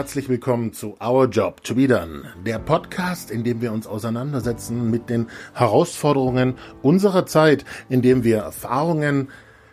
Herzlich 0.00 0.30
willkommen 0.30 0.72
zu 0.72 0.96
Our 0.98 1.26
Job 1.26 1.62
to 1.62 1.74
be 1.74 1.86
Done, 1.86 2.22
der 2.46 2.58
Podcast, 2.58 3.30
in 3.30 3.44
dem 3.44 3.60
wir 3.60 3.70
uns 3.70 3.86
auseinandersetzen 3.86 4.90
mit 4.90 5.10
den 5.10 5.26
Herausforderungen 5.52 6.54
unserer 6.80 7.26
Zeit, 7.26 7.66
in 7.90 8.00
dem 8.00 8.24
wir 8.24 8.38
Erfahrungen 8.38 9.28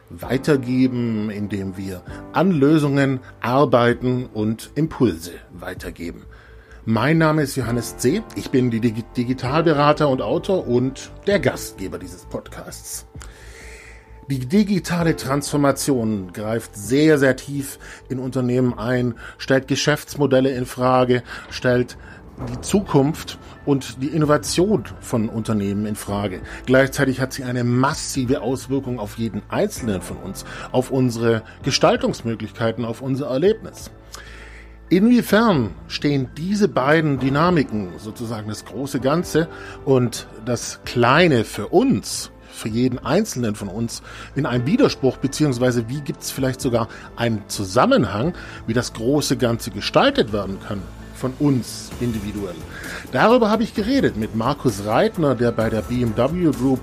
weitergeben, 0.10 1.30
in 1.30 1.48
dem 1.48 1.78
wir 1.78 2.04
an 2.34 2.52
Lösungen 2.52 3.22
arbeiten 3.40 4.26
und 4.26 4.70
Impulse 4.76 5.32
weitergeben. 5.54 6.26
Mein 6.84 7.20
Name 7.20 7.44
ist 7.44 7.56
Johannes 7.56 7.96
C. 7.96 8.22
Ich 8.36 8.52
bin 8.52 8.70
die 8.70 8.82
Digitalberater 8.82 10.10
und 10.10 10.22
Autor 10.22 10.68
und 10.68 11.10
der 11.26 11.40
Gastgeber 11.40 12.00
dieses 12.00 12.26
Podcasts. 12.26 13.08
Die 14.30 14.40
digitale 14.40 15.16
Transformation 15.16 16.34
greift 16.34 16.76
sehr, 16.76 17.18
sehr 17.18 17.38
tief 17.38 17.80
in 18.10 18.20
Unternehmen 18.20 18.78
ein, 18.78 19.16
stellt 19.38 19.70
Geschäftsmodelle 19.70 20.50
in 20.50 20.66
Frage, 20.66 21.24
stellt 21.50 21.98
die 22.52 22.60
Zukunft 22.60 23.40
und 23.66 24.02
die 24.04 24.08
Innovation 24.08 24.84
von 25.00 25.30
Unternehmen 25.30 25.86
in 25.86 25.96
Frage. 25.96 26.42
Gleichzeitig 26.66 27.22
hat 27.22 27.32
sie 27.32 27.46
eine 27.46 27.64
massive 27.64 28.42
Auswirkung 28.42 29.00
auf 29.00 29.18
jeden 29.18 29.44
Einzelnen 29.48 30.02
von 30.02 30.18
uns, 30.18 30.44
auf 30.74 30.92
unsere 30.92 31.44
Gestaltungsmöglichkeiten, 31.64 32.84
auf 32.84 33.02
unser 33.02 33.28
Erlebnis. 33.28 33.92
Inwiefern 34.90 35.72
stehen 35.88 36.30
diese 36.36 36.68
beiden 36.68 37.20
Dynamiken, 37.20 37.98
sozusagen 37.98 38.50
das 38.50 38.66
große 38.66 39.00
Ganze 39.00 39.48
und 39.86 40.28
das 40.46 40.82
Kleine 40.84 41.46
für 41.46 41.68
uns, 41.68 42.32
für 42.58 42.70
jeden 42.70 43.00
Einzelnen 43.00 43.56
von 43.56 43.68
uns 43.68 44.02
in 44.36 44.46
einem 44.46 44.66
Widerspruch, 44.66 45.18
beziehungsweise 45.18 45.88
wie 45.88 46.02
gibt 46.02 46.24
es 46.24 46.32
vielleicht 46.32 46.60
sogar 46.60 46.88
einen 47.16 47.44
Zusammenhang, 47.48 48.34
wie 48.66 48.74
das 48.74 48.94
große 48.94 49.38
Ganze 49.38 49.72
gestaltet 49.72 50.34
werden 50.34 50.58
kann 50.68 50.82
von 51.16 51.34
uns 51.40 51.90
individuell. 52.00 52.56
Darüber 53.12 53.50
habe 53.50 53.64
ich 53.64 53.74
geredet 53.74 54.18
mit 54.18 54.36
Markus 54.36 54.86
Reitner, 54.86 55.36
der 55.36 55.52
bei 55.52 55.70
der 55.70 55.82
BMW 55.82 56.52
Group 56.52 56.80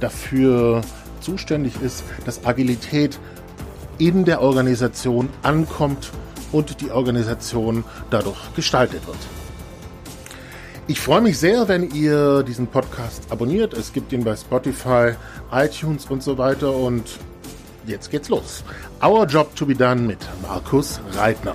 dafür 0.00 0.82
zuständig 1.20 1.80
ist, 1.80 2.02
dass 2.24 2.44
Agilität 2.44 3.18
in 3.98 4.24
der 4.24 4.40
Organisation 4.40 5.28
ankommt 5.42 6.10
und 6.50 6.80
die 6.80 6.90
Organisation 6.90 7.84
dadurch 8.10 8.54
gestaltet 8.54 9.06
wird. 9.06 9.18
Ich 10.88 11.00
freue 11.00 11.20
mich 11.20 11.38
sehr, 11.38 11.68
wenn 11.68 11.90
ihr 11.94 12.42
diesen 12.42 12.66
Podcast 12.66 13.30
abonniert. 13.30 13.72
Es 13.72 13.92
gibt 13.92 14.12
ihn 14.12 14.24
bei 14.24 14.34
Spotify, 14.34 15.12
iTunes 15.52 16.06
und 16.06 16.24
so 16.24 16.36
weiter. 16.38 16.74
Und 16.74 17.04
jetzt 17.86 18.10
geht's 18.10 18.28
los. 18.28 18.64
Our 19.00 19.24
Job 19.26 19.54
to 19.54 19.64
be 19.64 19.76
Done 19.76 20.02
mit 20.02 20.18
Markus 20.42 21.00
Reitner. 21.12 21.54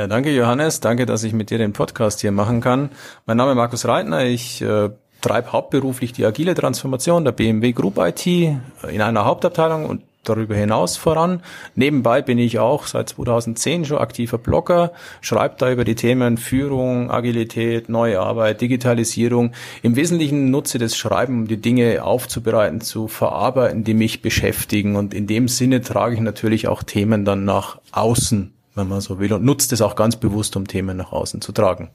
Ja, 0.00 0.08
danke 0.08 0.34
Johannes, 0.34 0.80
danke, 0.80 1.06
dass 1.06 1.22
ich 1.22 1.32
mit 1.32 1.50
dir 1.50 1.58
den 1.58 1.72
Podcast 1.72 2.20
hier 2.20 2.32
machen 2.32 2.60
kann. 2.60 2.90
Mein 3.26 3.36
Name 3.36 3.52
ist 3.52 3.56
Markus 3.56 3.86
Reitner, 3.86 4.24
ich 4.24 4.60
äh, 4.60 4.90
treibe 5.20 5.52
hauptberuflich 5.52 6.12
die 6.12 6.26
agile 6.26 6.56
Transformation 6.56 7.24
der 7.24 7.30
BMW 7.30 7.70
Group 7.70 7.98
IT 7.98 8.26
in 8.26 9.00
einer 9.00 9.24
Hauptabteilung 9.24 9.86
und 9.86 10.02
darüber 10.28 10.54
hinaus 10.54 10.96
voran. 10.96 11.40
Nebenbei 11.74 12.22
bin 12.22 12.38
ich 12.38 12.58
auch 12.58 12.86
seit 12.86 13.10
2010 13.10 13.84
schon 13.84 13.98
aktiver 13.98 14.38
Blogger, 14.38 14.92
schreibe 15.20 15.56
da 15.58 15.70
über 15.70 15.84
die 15.84 15.94
Themen 15.94 16.36
Führung, 16.36 17.10
Agilität, 17.10 17.88
neue 17.88 18.20
Arbeit, 18.20 18.60
Digitalisierung. 18.60 19.52
Im 19.82 19.96
Wesentlichen 19.96 20.50
nutze 20.50 20.78
das 20.78 20.96
Schreiben, 20.96 21.40
um 21.40 21.48
die 21.48 21.60
Dinge 21.60 22.04
aufzubereiten, 22.04 22.80
zu 22.80 23.08
verarbeiten, 23.08 23.84
die 23.84 23.94
mich 23.94 24.22
beschäftigen. 24.22 24.96
Und 24.96 25.14
in 25.14 25.26
dem 25.26 25.48
Sinne 25.48 25.80
trage 25.80 26.14
ich 26.14 26.20
natürlich 26.20 26.68
auch 26.68 26.82
Themen 26.82 27.24
dann 27.24 27.44
nach 27.44 27.78
außen, 27.92 28.52
wenn 28.74 28.88
man 28.88 29.00
so 29.00 29.18
will, 29.18 29.32
und 29.32 29.44
nutze 29.44 29.70
das 29.70 29.82
auch 29.82 29.96
ganz 29.96 30.16
bewusst, 30.16 30.56
um 30.56 30.66
Themen 30.66 30.96
nach 30.96 31.12
außen 31.12 31.40
zu 31.40 31.52
tragen. 31.52 31.90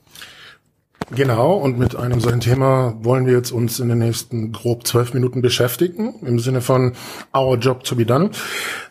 Genau, 1.16 1.53
und 1.53 1.80
mit 1.80 1.96
einem 1.96 2.20
solchen 2.20 2.40
Thema 2.40 2.96
wollen 3.02 3.25
wir 3.25 3.34
jetzt 3.34 3.52
uns 3.52 3.80
in 3.80 3.90
den 3.90 3.97
nächsten 3.97 4.52
grob 4.52 4.86
zwölf 4.86 5.14
Minuten 5.14 5.42
beschäftigen, 5.42 6.16
im 6.22 6.38
Sinne 6.38 6.62
von 6.62 6.94
Our 7.36 7.58
Job 7.58 7.84
to 7.84 7.96
be 7.96 8.06
done. 8.06 8.30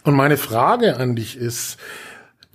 Und 0.03 0.15
meine 0.15 0.37
Frage 0.37 0.97
an 0.97 1.15
dich 1.15 1.37
ist, 1.37 1.77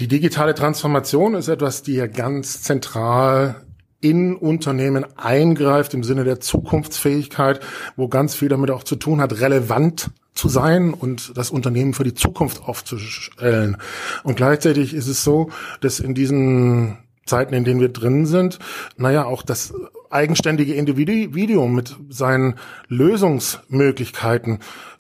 die 0.02 0.10
digitale 0.10 0.54
Transformation 0.54 1.34
ist 1.34 1.48
etwas, 1.48 1.82
die 1.82 1.94
ja 1.94 2.08
ganz 2.08 2.62
zentral 2.62 3.56
in 4.02 4.36
Unternehmen 4.36 5.06
eingreift 5.16 5.94
im 5.94 6.04
Sinne 6.04 6.26
der 6.26 6.42
Zukunftsfähigkeit, 6.42 7.62
wo 7.96 8.10
ganz 8.10 8.36
viel 8.36 8.50
damit 8.50 8.70
auch 8.70 8.84
zu 8.84 8.98
tun 8.98 9.22
hat, 9.22 9.40
relevant 9.40 10.10
zu 10.34 10.50
sein 10.50 10.94
und 10.94 11.38
das 11.38 11.52
Unternehmen 11.52 11.94
für 11.94 12.04
die 12.04 12.14
Zukunft 12.14 12.64
aufzustellen. 12.68 13.78
Und 14.24 14.36
gleichzeitig 14.36 14.94
ist 14.94 15.08
es 15.08 15.24
so, 15.24 15.52
dass 15.80 16.02
in 16.02 16.16
diesen 16.16 16.98
Zeiten, 17.26 17.54
in 17.54 17.64
denen 17.64 17.80
wir 17.80 17.90
drin 17.90 18.26
sind, 18.26 18.60
naja, 18.98 19.26
auch 19.26 19.44
das 19.44 19.74
eigenständige 20.10 20.74
Individuum 20.74 21.74
mit 21.74 21.96
seinen 22.10 22.56
Lösungsmöglichkeiten 22.88 24.60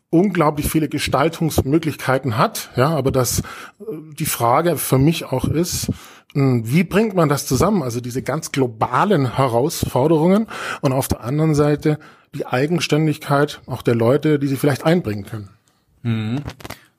unglaublich 0.10 0.70
viele 0.70 0.90
Gestaltungsmöglichkeiten 0.90 2.38
hat, 2.38 2.70
ja, 2.76 2.90
aber 2.90 3.12
dass 3.12 3.40
äh, 3.40 3.44
die 4.20 4.26
Frage 4.26 4.78
für 4.78 5.00
mich 5.00 5.26
auch 5.26 5.46
ist, 5.46 5.90
hm, 6.34 6.72
wie 6.72 6.84
bringt 6.84 7.16
man 7.16 7.30
das 7.30 7.48
zusammen? 7.48 7.82
Also 7.82 8.00
diese 8.00 8.22
ganz 8.22 8.52
globalen 8.52 9.36
Herausforderungen 9.36 10.48
und 10.82 10.94
auf 10.94 11.08
der 11.08 11.22
anderen 11.22 11.56
Seite 11.56 11.98
die 12.36 12.46
Eigenständigkeit 12.46 13.62
auch 13.66 13.82
der 13.82 13.96
Leute, 13.96 14.40
die 14.40 14.48
sie 14.48 14.56
vielleicht 14.56 14.86
einbringen 14.86 15.26
können. 15.26 15.50
Mhm. 16.04 16.42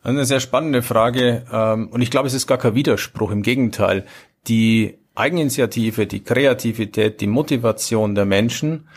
Eine 0.02 0.24
sehr 0.26 0.40
spannende 0.40 0.82
Frage. 0.82 1.44
Ähm, 1.50 1.88
und 1.88 2.02
ich 2.02 2.10
glaube, 2.10 2.28
es 2.28 2.34
ist 2.34 2.46
gar 2.46 2.58
kein 2.58 2.74
Widerspruch. 2.74 3.30
Im 3.30 3.42
Gegenteil. 3.42 4.04
Die 4.46 4.98
Eigeninitiative, 5.14 6.06
die 6.06 6.24
Kreativität, 6.24 7.20
die 7.20 7.26
Motivation 7.26 8.14
der 8.14 8.24
Menschen, 8.24 8.88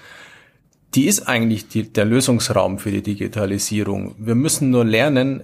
die 0.96 1.06
ist 1.06 1.28
eigentlich 1.28 1.68
die, 1.68 1.92
der 1.92 2.06
Lösungsraum 2.06 2.80
für 2.80 2.92
die 2.92 3.04
Digitalisierung. 3.04 4.16
Wir 4.18 4.36
müssen 4.36 4.72
nur 4.72 4.86
lernen, 4.86 5.42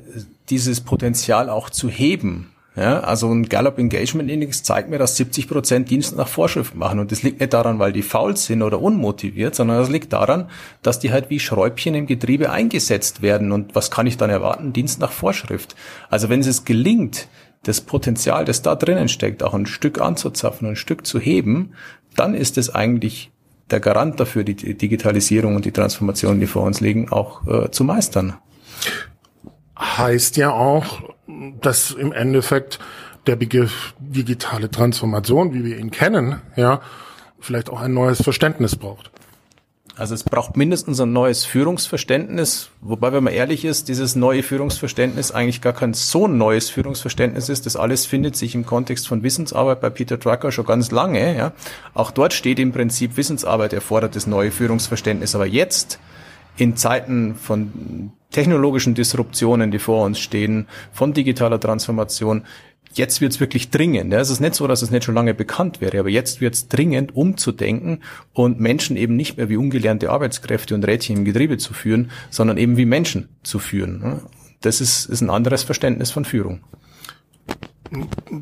dieses 0.50 0.82
Potenzial 0.82 1.50
auch 1.50 1.70
zu 1.70 1.90
heben. 1.90 2.50
Ja, 2.76 3.02
also 3.02 3.32
ein 3.32 3.50
Gallup 3.50 3.78
Engagement 3.78 4.32
Index 4.32 4.64
zeigt 4.64 4.90
mir, 4.90 4.98
dass 4.98 5.16
70 5.16 5.48
Prozent 5.48 5.92
Dienst 5.92 6.16
nach 6.16 6.28
Vorschrift 6.28 6.74
machen. 6.74 6.98
Und 6.98 7.12
das 7.12 7.22
liegt 7.22 7.40
nicht 7.40 7.54
daran, 7.54 7.78
weil 7.78 7.94
die 7.94 8.02
faul 8.02 8.36
sind 8.36 8.64
oder 8.64 8.82
unmotiviert, 8.82 9.54
sondern 9.54 9.78
das 9.78 9.90
liegt 9.90 10.12
daran, 10.12 10.50
dass 10.82 10.98
die 10.98 11.12
halt 11.12 11.30
wie 11.30 11.40
Schräubchen 11.40 11.94
im 11.94 12.08
Getriebe 12.08 12.50
eingesetzt 12.50 13.22
werden. 13.22 13.52
Und 13.52 13.76
was 13.76 13.92
kann 13.92 14.08
ich 14.08 14.18
dann 14.18 14.32
erwarten? 14.32 14.74
Dienst 14.74 15.00
nach 15.00 15.12
Vorschrift. 15.12 15.76
Also 16.10 16.30
wenn 16.30 16.40
es 16.40 16.66
gelingt, 16.66 17.28
das 17.64 17.82
Potenzial, 17.82 18.46
das 18.46 18.62
da 18.62 18.76
drinnen 18.76 19.08
steckt, 19.08 19.42
auch 19.44 19.54
ein 19.54 19.66
Stück 19.66 20.00
anzuzapfen, 20.00 20.70
ein 20.70 20.76
Stück 20.76 21.06
zu 21.06 21.20
heben, 21.20 21.74
dann 22.16 22.36
ist 22.36 22.58
es 22.58 22.74
eigentlich 22.74 23.32
der 23.72 23.80
Garant 23.80 24.20
dafür, 24.20 24.44
die 24.44 24.78
Digitalisierung 24.78 25.56
und 25.56 25.66
die 25.66 25.72
Transformation, 25.72 26.40
die 26.40 26.48
vor 26.48 26.64
uns 26.64 26.82
liegen, 26.82 27.12
auch 27.12 27.48
äh, 27.48 27.72
zu 27.72 27.84
meistern. 27.84 28.36
Heißt 29.78 30.38
ja 30.38 30.52
auch, 30.52 31.02
dass 31.62 31.92
im 31.92 32.12
Endeffekt 32.12 32.80
der 33.26 33.38
Begriff 33.38 33.96
digitale 34.00 34.70
Transformation, 34.70 35.54
wie 35.54 35.64
wir 35.64 35.78
ihn 35.78 35.92
kennen, 35.92 36.42
ja, 36.56 36.82
vielleicht 37.40 37.70
auch 37.70 37.82
ein 37.82 37.94
neues 37.94 38.22
Verständnis 38.22 38.76
braucht. 38.76 39.12
Also 39.96 40.16
es 40.16 40.24
braucht 40.24 40.58
mindestens 40.58 41.00
ein 41.00 41.14
neues 41.14 41.46
Führungsverständnis, 41.46 42.72
wobei, 42.82 43.14
wenn 43.14 43.24
man 43.24 43.34
ehrlich 43.34 43.64
ist, 43.64 43.90
dieses 43.90 44.16
neue 44.16 44.42
Führungsverständnis 44.42 45.32
eigentlich 45.32 45.62
gar 45.62 45.74
kein 45.74 45.94
so 45.94 46.28
neues 46.28 46.72
Führungsverständnis 46.72 47.48
ist. 47.48 47.68
Das 47.68 47.76
alles 47.76 48.08
findet 48.08 48.36
sich 48.36 48.56
im 48.56 48.66
Kontext 48.66 49.08
von 49.08 49.22
Wissensarbeit 49.22 49.82
bei 49.82 49.92
Peter 49.92 50.18
Drucker 50.18 50.52
schon 50.52 50.66
ganz 50.66 50.90
lange. 50.90 51.38
Ja. 51.38 51.52
Auch 51.94 52.10
dort 52.10 52.34
steht 52.34 52.58
im 52.58 52.72
Prinzip 52.72 53.18
Wissensarbeit 53.18 53.72
erfordert 53.72 54.16
das 54.16 54.26
neue 54.26 54.50
Führungsverständnis. 54.50 55.36
Aber 55.36 55.46
jetzt, 55.46 56.00
in 56.58 56.76
Zeiten 56.76 57.36
von 57.36 58.12
technologischen 58.32 58.96
Disruptionen, 58.96 59.70
die 59.70 59.80
vor 59.80 60.06
uns 60.06 60.20
stehen, 60.20 60.68
von 60.92 61.14
digitaler 61.14 61.60
Transformation, 61.60 62.46
jetzt 62.98 63.22
wird's 63.22 63.40
wirklich 63.40 63.70
dringend. 63.70 64.14
Es 64.14 64.30
ist 64.30 64.40
nicht 64.40 64.56
so, 64.56 64.68
dass 64.68 64.82
es 64.82 64.92
nicht 64.92 65.04
schon 65.04 65.16
lange 65.16 65.34
bekannt 65.34 65.82
wäre, 65.82 66.00
aber 66.00 66.10
jetzt 66.10 66.42
wird's 66.42 66.68
dringend, 66.68 67.16
umzudenken 67.16 68.02
und 68.34 68.60
Menschen 68.60 68.98
eben 68.98 69.16
nicht 69.16 69.38
mehr 69.38 69.50
wie 69.50 69.58
ungelernte 69.58 70.10
Arbeitskräfte 70.10 70.76
und 70.76 70.86
Rädchen 70.86 71.18
im 71.18 71.26
Getriebe 71.26 71.58
zu 71.58 71.74
führen, 71.74 72.12
sondern 72.30 72.58
eben 72.58 72.78
wie 72.78 72.86
Menschen 72.86 73.30
zu 73.44 73.60
führen. 73.60 74.22
Das 74.62 74.82
ist, 74.82 75.06
ist 75.06 75.22
ein 75.22 75.30
anderes 75.30 75.64
Verständnis 75.64 76.12
von 76.12 76.26
Führung. 76.26 76.62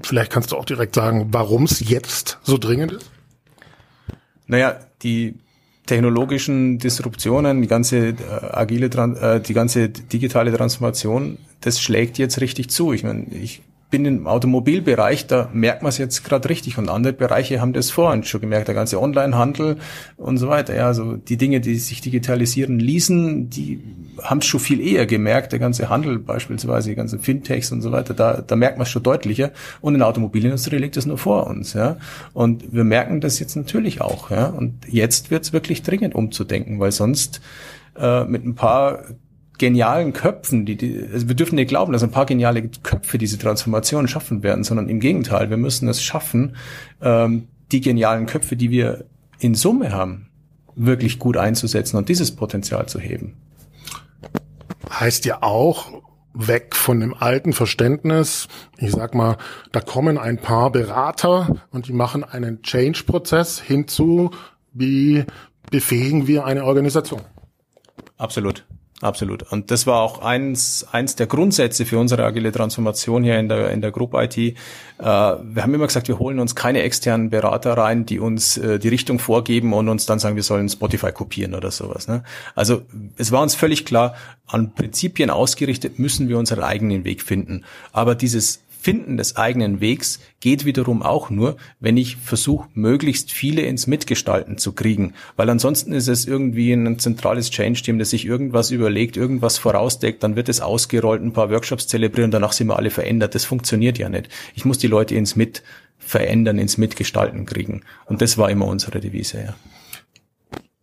Vielleicht 0.04 0.32
kannst 0.32 0.52
du 0.52 0.58
auch 0.58 0.66
direkt 0.66 0.96
sagen, 0.96 1.30
warum 1.32 1.64
es 1.64 1.88
jetzt 1.90 2.40
so 2.44 2.58
dringend 2.58 2.94
ist? 2.94 3.12
Naja, 4.48 4.80
die 5.02 5.36
technologischen 5.86 6.78
Disruptionen, 6.78 7.62
die 7.62 7.68
ganze 7.68 8.10
äh, 8.10 8.16
agile, 8.52 8.86
äh, 8.86 9.42
die 9.42 9.54
ganze 9.54 9.90
digitale 9.90 10.54
Transformation, 10.54 11.38
das 11.62 11.82
schlägt 11.82 12.18
jetzt 12.18 12.40
richtig 12.40 12.70
zu. 12.70 12.94
Ich 12.94 13.04
meine, 13.04 13.26
ich 13.34 13.62
bin 13.92 14.06
im 14.06 14.26
Automobilbereich, 14.26 15.28
da 15.28 15.50
merkt 15.54 15.84
man 15.84 15.90
es 15.90 15.98
jetzt 15.98 16.24
gerade 16.24 16.50
richtig 16.50 16.78
und 16.78 16.90
andere 16.90 17.14
Bereiche 17.14 17.62
haben 17.62 17.74
das 17.74 17.92
vorhin 17.92 18.24
schon 18.24 18.42
gemerkt, 18.42 18.70
der 18.70 18.76
ganze 18.76 19.00
Onlinehandel 19.00 19.78
und 20.18 20.38
so 20.38 20.48
weiter. 20.48 20.76
Ja, 20.76 20.88
also 20.88 21.18
die 21.18 21.38
Dinge, 21.38 21.60
die 21.60 21.76
sich 21.76 22.02
digitalisieren 22.02 22.80
ließen, 22.80 23.50
die 23.50 23.84
haben 24.24 24.40
es 24.40 24.46
schon 24.46 24.60
viel 24.60 24.80
eher 24.80 25.06
gemerkt, 25.06 25.52
der 25.52 25.60
ganze 25.60 25.90
Handel 25.90 26.18
beispielsweise, 26.18 26.90
die 26.90 26.96
ganzen 26.96 27.20
Fintechs 27.20 27.72
und 27.72 27.82
so 27.82 27.92
weiter, 27.92 28.14
da, 28.14 28.42
da 28.42 28.56
merkt 28.56 28.78
man 28.78 28.84
es 28.84 28.90
schon 28.90 29.04
deutlicher 29.04 29.52
und 29.82 29.94
in 29.94 30.00
der 30.00 30.08
Automobilindustrie 30.08 30.78
liegt 30.78 30.98
es 30.98 31.06
nur 31.06 31.18
vor 31.18 31.48
uns. 31.48 31.74
Ja, 31.74 31.98
und 32.34 32.74
wir 32.74 32.86
merken 32.86 33.22
das 33.22 33.40
jetzt 33.40 33.56
natürlich 33.56 34.02
auch. 34.02 34.32
Ja, 34.32 34.48
und 34.48 34.88
jetzt 34.88 35.30
wird 35.30 35.44
es 35.44 35.54
wirklich 35.54 35.84
dringend 35.84 36.16
umzudenken, 36.16 36.80
weil 36.80 36.94
sonst 36.94 37.42
äh, 38.00 38.24
mit 38.24 38.46
ein 38.46 38.56
paar 38.56 39.04
genialen 39.62 40.12
Köpfen, 40.12 40.66
die, 40.66 40.76
die 40.76 41.08
also 41.14 41.28
wir 41.28 41.36
dürfen 41.36 41.54
nicht 41.54 41.68
glauben, 41.68 41.94
dass 41.94 42.02
ein 42.02 42.10
paar 42.10 42.26
geniale 42.26 42.68
Köpfe 42.68 43.20
diese 43.20 43.38
Transformation 43.38 44.08
schaffen 44.08 44.42
werden, 44.42 44.64
sondern 44.64 44.90
im 44.90 45.00
Gegenteil, 45.00 45.52
wir 45.52 45.58
müssen 45.58 45.88
es 45.88 46.02
schaffen, 46.02 46.56
ähm, 47.00 47.48
die 47.72 47.80
genialen 47.80 48.26
Köpfe, 48.26 48.56
die 48.56 48.72
wir 48.72 49.06
in 49.38 49.54
Summe 49.54 49.92
haben, 49.92 50.30
wirklich 50.76 51.20
gut 51.20 51.38
einzusetzen 51.38 51.98
und 51.98 52.10
dieses 52.10 52.36
Potenzial 52.36 52.88
zu 52.88 53.00
heben. 53.00 53.38
Heißt 54.90 55.26
ja 55.26 55.44
auch, 55.44 56.02
weg 56.34 56.76
von 56.76 57.00
dem 57.00 57.14
alten 57.14 57.54
Verständnis. 57.54 58.48
Ich 58.78 58.92
sag 58.92 59.14
mal, 59.14 59.38
da 59.72 59.80
kommen 59.80 60.18
ein 60.18 60.38
paar 60.38 60.72
Berater 60.72 61.62
und 61.70 61.88
die 61.88 61.94
machen 61.94 62.24
einen 62.24 62.64
Change-Prozess 62.64 63.60
hinzu, 63.60 64.32
wie 64.74 65.26
befähigen 65.70 66.26
wir 66.26 66.46
eine 66.46 66.64
Organisation. 66.64 67.22
Absolut. 68.18 68.66
Absolut. 69.02 69.52
Und 69.52 69.72
das 69.72 69.88
war 69.88 70.02
auch 70.02 70.22
eins, 70.22 70.86
eins 70.92 71.16
der 71.16 71.26
Grundsätze 71.26 71.86
für 71.86 71.98
unsere 71.98 72.24
agile 72.24 72.52
Transformation 72.52 73.24
hier 73.24 73.40
in 73.40 73.50
der, 73.50 73.72
in 73.72 73.82
der 73.82 73.92
Group 73.92 74.14
IT. 74.14 74.38
Äh, 74.38 74.54
wir 75.00 75.64
haben 75.64 75.74
immer 75.74 75.88
gesagt, 75.88 76.08
wir 76.08 76.20
holen 76.20 76.40
uns 76.40 76.56
keine 76.56 76.84
externen 76.84 77.32
Berater 77.32 77.74
rein, 77.74 78.06
die 78.06 78.20
uns 78.20 78.58
äh, 78.58 78.78
die 78.78 78.90
Richtung 78.90 79.18
vorgeben 79.18 79.74
und 79.74 79.90
uns 79.90 80.06
dann 80.06 80.20
sagen, 80.20 80.36
wir 80.36 80.44
sollen 80.44 80.70
Spotify 80.70 81.12
kopieren 81.12 81.56
oder 81.56 81.72
sowas. 81.72 82.08
Ne? 82.08 82.24
Also 82.54 82.84
es 83.18 83.32
war 83.32 83.42
uns 83.42 83.56
völlig 83.56 83.86
klar, 83.86 84.14
an 84.46 84.76
Prinzipien 84.76 85.32
ausgerichtet 85.32 85.98
müssen 85.98 86.30
wir 86.30 86.38
unseren 86.38 86.64
eigenen 86.64 87.04
Weg 87.04 87.24
finden. 87.24 87.66
Aber 87.92 88.14
dieses 88.14 88.62
Finden 88.82 89.16
des 89.16 89.36
eigenen 89.36 89.80
Wegs 89.80 90.20
geht 90.40 90.66
wiederum 90.66 91.04
auch 91.04 91.30
nur, 91.30 91.56
wenn 91.80 91.98
ich 91.98 92.18
versuche, 92.18 92.68
möglichst 92.74 93.32
viele 93.32 93.62
ins 93.62 93.86
Mitgestalten 93.86 94.58
zu 94.58 94.74
kriegen. 94.74 95.14
Weil 95.36 95.52
ansonsten 95.52 95.94
ist 95.94 96.08
es 96.08 96.26
irgendwie 96.26 96.74
ein 96.74 96.98
zentrales 96.98 97.52
Change-Team, 97.52 98.00
das 98.00 98.10
sich 98.10 98.26
irgendwas 98.26 98.72
überlegt, 98.72 99.18
irgendwas 99.18 99.60
vorausdeckt, 99.60 100.24
dann 100.24 100.36
wird 100.36 100.50
es 100.50 100.62
ausgerollt, 100.62 101.22
ein 101.22 101.32
paar 101.32 101.52
Workshops 101.52 101.86
zelebrieren, 101.86 102.32
danach 102.32 102.54
sind 102.54 102.70
wir 102.70 102.76
alle 102.76 102.90
verändert. 102.90 103.36
Das 103.36 103.46
funktioniert 103.46 104.00
ja 104.00 104.10
nicht. 104.10 104.30
Ich 104.56 104.66
muss 104.66 104.80
die 104.80 104.88
Leute 104.88 105.14
ins 105.14 105.36
Mit 105.36 105.62
verändern, 106.00 106.58
ins 106.58 106.80
Mitgestalten 106.80 107.46
kriegen. 107.46 107.84
Und 108.08 108.24
das 108.24 108.40
war 108.40 108.50
immer 108.50 108.66
unsere 108.66 109.00
Devise, 109.00 109.44
ja. 109.46 109.56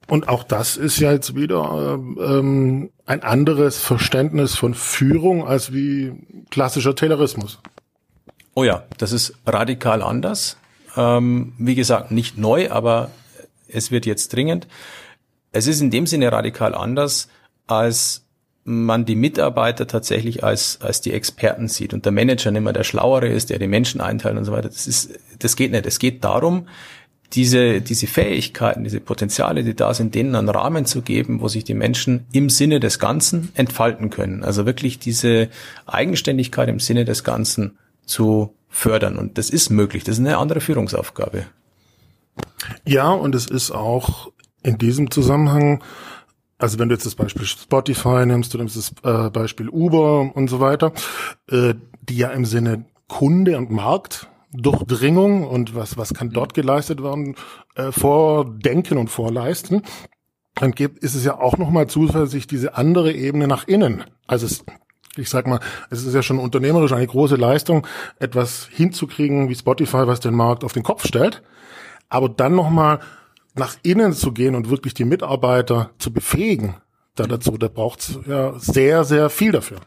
Und 0.06 0.28
auch 0.28 0.44
das 0.44 0.76
ist 0.76 1.00
ja 1.00 1.10
jetzt 1.12 1.34
wieder 1.34 1.98
ähm, 1.98 2.90
ein 3.06 3.24
anderes 3.24 3.78
Verständnis 3.78 4.54
von 4.54 4.72
Führung 4.74 5.46
als 5.46 5.72
wie 5.74 6.12
klassischer 6.50 6.94
Taylorismus. 6.94 7.58
Oh 8.58 8.64
ja, 8.64 8.82
das 8.96 9.12
ist 9.12 9.34
radikal 9.46 10.02
anders. 10.02 10.56
Ähm, 10.96 11.52
wie 11.58 11.76
gesagt, 11.76 12.10
nicht 12.10 12.38
neu, 12.38 12.72
aber 12.72 13.12
es 13.68 13.92
wird 13.92 14.04
jetzt 14.04 14.32
dringend. 14.32 14.66
Es 15.52 15.68
ist 15.68 15.80
in 15.80 15.92
dem 15.92 16.08
Sinne 16.08 16.32
radikal 16.32 16.74
anders, 16.74 17.28
als 17.68 18.26
man 18.64 19.04
die 19.04 19.14
Mitarbeiter 19.14 19.86
tatsächlich 19.86 20.42
als, 20.42 20.80
als 20.80 21.00
die 21.00 21.12
Experten 21.12 21.68
sieht 21.68 21.94
und 21.94 22.04
der 22.04 22.10
Manager 22.10 22.50
nicht 22.50 22.74
der 22.74 22.82
Schlauere 22.82 23.28
ist, 23.28 23.50
der 23.50 23.60
die 23.60 23.68
Menschen 23.68 24.00
einteilt 24.00 24.36
und 24.36 24.44
so 24.44 24.50
weiter. 24.50 24.70
Das 24.70 24.88
ist, 24.88 25.16
das 25.38 25.54
geht 25.54 25.70
nicht. 25.70 25.86
Es 25.86 26.00
geht 26.00 26.24
darum, 26.24 26.66
diese, 27.34 27.80
diese 27.80 28.08
Fähigkeiten, 28.08 28.82
diese 28.82 28.98
Potenziale, 28.98 29.62
die 29.62 29.76
da 29.76 29.94
sind, 29.94 30.16
denen 30.16 30.34
einen 30.34 30.48
Rahmen 30.48 30.84
zu 30.84 31.02
geben, 31.02 31.40
wo 31.42 31.46
sich 31.46 31.62
die 31.62 31.74
Menschen 31.74 32.26
im 32.32 32.50
Sinne 32.50 32.80
des 32.80 32.98
Ganzen 32.98 33.52
entfalten 33.54 34.10
können. 34.10 34.42
Also 34.42 34.66
wirklich 34.66 34.98
diese 34.98 35.48
Eigenständigkeit 35.86 36.68
im 36.68 36.80
Sinne 36.80 37.04
des 37.04 37.22
Ganzen 37.22 37.78
zu 38.08 38.54
fördern. 38.68 39.16
Und 39.16 39.38
das 39.38 39.50
ist 39.50 39.70
möglich. 39.70 40.04
Das 40.04 40.14
ist 40.18 40.24
eine 40.24 40.38
andere 40.38 40.60
Führungsaufgabe. 40.60 41.46
Ja, 42.84 43.10
und 43.10 43.34
es 43.34 43.46
ist 43.46 43.70
auch 43.70 44.30
in 44.62 44.78
diesem 44.78 45.10
Zusammenhang, 45.10 45.82
also 46.58 46.78
wenn 46.78 46.88
du 46.88 46.94
jetzt 46.94 47.06
das 47.06 47.14
Beispiel 47.14 47.46
Spotify 47.46 48.26
nimmst, 48.26 48.52
du 48.54 48.58
nimmst 48.58 48.76
das 48.76 48.92
äh, 49.02 49.30
Beispiel 49.30 49.68
Uber 49.68 50.34
und 50.34 50.48
so 50.48 50.60
weiter, 50.60 50.92
äh, 51.50 51.74
die 52.02 52.16
ja 52.16 52.28
im 52.28 52.44
Sinne 52.44 52.84
Kunde 53.06 53.56
und 53.56 53.70
Markt 53.70 54.28
Durchdringung 54.52 55.46
und 55.46 55.74
was, 55.74 55.98
was 55.98 56.14
kann 56.14 56.30
dort 56.30 56.54
geleistet 56.54 57.02
werden, 57.02 57.36
äh, 57.74 57.92
vordenken 57.92 58.96
und 58.96 59.08
vorleisten, 59.08 59.82
dann 60.54 60.72
gibt, 60.72 60.98
ist 60.98 61.14
es 61.14 61.24
ja 61.24 61.38
auch 61.38 61.58
nochmal 61.58 61.86
zusätzlich 61.86 62.46
diese 62.46 62.76
andere 62.76 63.12
Ebene 63.12 63.46
nach 63.46 63.68
innen. 63.68 64.04
Also 64.26 64.46
es 64.46 64.64
ich 65.18 65.30
sag 65.30 65.46
mal, 65.46 65.60
es 65.90 66.04
ist 66.04 66.14
ja 66.14 66.22
schon 66.22 66.38
unternehmerisch 66.38 66.92
eine 66.92 67.06
große 67.06 67.36
Leistung, 67.36 67.86
etwas 68.18 68.68
hinzukriegen 68.70 69.48
wie 69.48 69.54
Spotify, 69.54 70.06
was 70.06 70.20
den 70.20 70.34
Markt 70.34 70.64
auf 70.64 70.72
den 70.72 70.82
Kopf 70.82 71.06
stellt. 71.06 71.42
Aber 72.08 72.28
dann 72.28 72.54
nochmal 72.54 73.00
nach 73.54 73.76
innen 73.82 74.12
zu 74.12 74.32
gehen 74.32 74.54
und 74.54 74.70
wirklich 74.70 74.94
die 74.94 75.04
Mitarbeiter 75.04 75.90
zu 75.98 76.12
befähigen, 76.12 76.76
da 77.16 77.24
dazu, 77.24 77.58
da 77.58 77.68
braucht 77.68 78.00
es 78.00 78.18
ja 78.26 78.58
sehr, 78.58 79.04
sehr 79.04 79.28
viel 79.30 79.52
dafür 79.52 79.78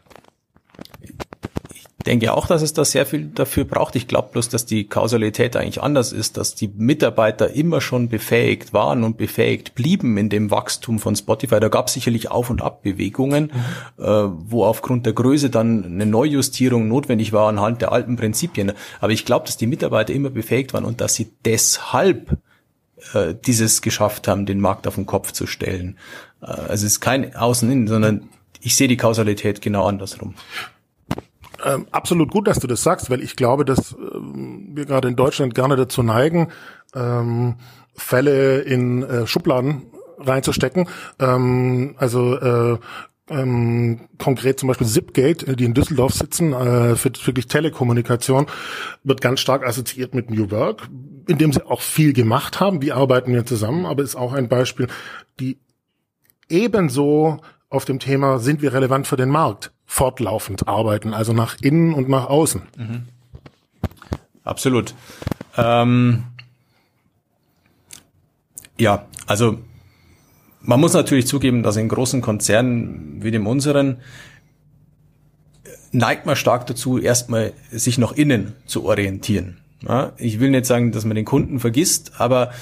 denke 2.02 2.32
auch, 2.32 2.46
dass 2.46 2.62
es 2.62 2.72
da 2.72 2.84
sehr 2.84 3.06
viel 3.06 3.26
dafür 3.26 3.64
braucht. 3.64 3.96
Ich 3.96 4.08
glaube 4.08 4.30
bloß, 4.32 4.48
dass 4.48 4.66
die 4.66 4.88
Kausalität 4.88 5.56
eigentlich 5.56 5.82
anders 5.82 6.12
ist, 6.12 6.36
dass 6.36 6.54
die 6.54 6.68
Mitarbeiter 6.68 7.50
immer 7.50 7.80
schon 7.80 8.08
befähigt 8.08 8.72
waren 8.72 9.04
und 9.04 9.18
befähigt 9.18 9.74
blieben 9.74 10.16
in 10.16 10.28
dem 10.28 10.50
Wachstum 10.50 10.98
von 10.98 11.16
Spotify. 11.16 11.60
Da 11.60 11.68
gab 11.68 11.88
es 11.88 11.94
sicherlich 11.94 12.30
Auf- 12.30 12.50
und 12.50 12.62
Abbewegungen, 12.62 13.52
mhm. 13.98 14.04
äh, 14.04 14.06
wo 14.06 14.64
aufgrund 14.64 15.06
der 15.06 15.12
Größe 15.12 15.50
dann 15.50 15.84
eine 15.84 16.06
Neujustierung 16.06 16.88
notwendig 16.88 17.32
war 17.32 17.48
anhand 17.48 17.82
der 17.82 17.92
alten 17.92 18.16
Prinzipien. 18.16 18.72
Aber 19.00 19.12
ich 19.12 19.24
glaube, 19.24 19.46
dass 19.46 19.56
die 19.56 19.66
Mitarbeiter 19.66 20.12
immer 20.12 20.30
befähigt 20.30 20.74
waren 20.74 20.84
und 20.84 21.00
dass 21.00 21.14
sie 21.14 21.30
deshalb 21.44 22.38
äh, 23.14 23.34
dieses 23.46 23.82
geschafft 23.82 24.28
haben, 24.28 24.46
den 24.46 24.60
Markt 24.60 24.86
auf 24.86 24.94
den 24.94 25.06
Kopf 25.06 25.32
zu 25.32 25.46
stellen. 25.46 25.98
Äh, 26.40 26.46
also 26.46 26.86
es 26.86 26.94
ist 26.94 27.00
kein 27.00 27.34
Außen-Innen, 27.36 27.88
sondern 27.88 28.28
ich 28.60 28.76
sehe 28.76 28.88
die 28.88 28.96
Kausalität 28.96 29.60
genau 29.60 29.86
andersrum 29.86 30.34
ähm, 31.64 31.86
absolut 31.90 32.30
gut, 32.30 32.46
dass 32.46 32.58
du 32.58 32.66
das 32.66 32.82
sagst, 32.82 33.10
weil 33.10 33.22
ich 33.22 33.36
glaube, 33.36 33.64
dass 33.64 33.92
ähm, 33.92 34.70
wir 34.74 34.86
gerade 34.86 35.08
in 35.08 35.16
Deutschland 35.16 35.54
gerne 35.54 35.76
dazu 35.76 36.02
neigen, 36.02 36.48
ähm, 36.94 37.56
Fälle 37.94 38.60
in 38.60 39.02
äh, 39.02 39.26
Schubladen 39.26 39.82
reinzustecken. 40.18 40.88
Ähm, 41.18 41.94
also 41.98 42.36
äh, 42.38 42.78
ähm, 43.30 44.08
konkret 44.18 44.58
zum 44.58 44.68
Beispiel 44.68 44.86
Zipgate, 44.86 45.46
äh, 45.46 45.56
die 45.56 45.64
in 45.64 45.74
Düsseldorf 45.74 46.12
sitzen, 46.12 46.52
äh, 46.52 46.96
für 46.96 47.10
wirklich 47.24 47.46
Telekommunikation, 47.46 48.46
wird 49.04 49.20
ganz 49.20 49.40
stark 49.40 49.66
assoziiert 49.66 50.14
mit 50.14 50.30
New 50.30 50.50
Work, 50.50 50.88
in 51.28 51.38
dem 51.38 51.52
sie 51.52 51.64
auch 51.64 51.80
viel 51.80 52.12
gemacht 52.12 52.60
haben. 52.60 52.82
Wie 52.82 52.92
arbeiten 52.92 53.32
wir 53.32 53.46
zusammen? 53.46 53.86
Aber 53.86 54.02
ist 54.02 54.16
auch 54.16 54.32
ein 54.32 54.48
Beispiel, 54.48 54.88
die 55.40 55.58
ebenso 56.48 57.40
auf 57.72 57.84
dem 57.84 57.98
Thema, 57.98 58.38
sind 58.38 58.62
wir 58.62 58.72
relevant 58.72 59.06
für 59.06 59.16
den 59.16 59.28
Markt? 59.28 59.72
fortlaufend 59.92 60.68
arbeiten, 60.68 61.12
also 61.12 61.34
nach 61.34 61.58
innen 61.60 61.92
und 61.92 62.08
nach 62.08 62.26
außen. 62.26 62.62
Mhm. 62.78 63.02
Absolut. 64.42 64.94
Ähm, 65.58 66.24
ja, 68.78 69.06
also 69.26 69.58
man 70.62 70.80
muss 70.80 70.94
natürlich 70.94 71.26
zugeben, 71.26 71.62
dass 71.62 71.76
in 71.76 71.90
großen 71.90 72.22
Konzernen 72.22 73.22
wie 73.22 73.30
dem 73.30 73.46
unseren 73.46 73.98
neigt 75.90 76.24
man 76.24 76.36
stark 76.36 76.66
dazu, 76.66 76.98
erstmal 76.98 77.52
sich 77.70 77.98
nach 77.98 78.12
innen 78.12 78.54
zu 78.64 78.86
orientieren. 78.86 79.58
Ja, 79.86 80.12
ich 80.16 80.40
will 80.40 80.50
nicht 80.50 80.64
sagen, 80.64 80.92
dass 80.92 81.04
man 81.04 81.16
den 81.16 81.26
Kunden 81.26 81.60
vergisst, 81.60 82.12
aber 82.18 82.52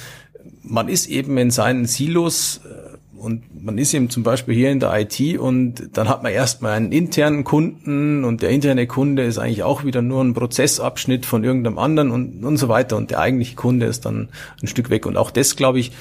man 0.63 0.89
ist 0.89 1.07
eben 1.07 1.39
in 1.39 1.53
seinen 1.53 1.87
Silos 1.87 2.63
äh, 2.65 2.90
und 3.21 3.63
man 3.63 3.77
ist 3.77 3.93
eben 3.93 4.09
zum 4.09 4.23
Beispiel 4.23 4.55
hier 4.55 4.71
in 4.71 4.81
der 4.81 4.99
IT 4.99 5.39
und 5.39 5.91
dann 5.93 6.09
hat 6.09 6.23
man 6.23 6.33
erstmal 6.33 6.73
einen 6.73 6.91
internen 6.91 7.45
Kunden 7.45 8.25
und 8.25 8.41
der 8.41 8.49
interne 8.49 8.87
Kunde 8.87 9.25
ist 9.25 9.37
eigentlich 9.37 9.63
auch 9.63 9.85
wieder 9.85 10.01
nur 10.01 10.25
ein 10.25 10.33
Prozessabschnitt 10.33 11.27
von 11.27 11.45
irgendeinem 11.45 11.79
anderen 11.79 12.11
und, 12.11 12.43
und 12.45 12.57
so 12.57 12.69
weiter. 12.69 12.97
Und 12.97 13.11
der 13.11 13.19
eigentliche 13.19 13.57
Kunde 13.57 13.87
ist 13.87 14.07
dann 14.07 14.31
ein 14.63 14.69
Stück 14.69 14.89
weg. 14.89 15.05
Und 15.05 15.19
auch 15.19 15.31
das, 15.31 15.55
glaube 15.55 15.81
ich, 15.81 15.93